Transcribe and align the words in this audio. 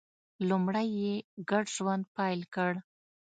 لومړی 0.49 0.87
یې 1.01 1.13
ګډ 1.49 1.65
ژوند 1.75 2.03
پیل 2.15 2.41
کړ 2.55 2.71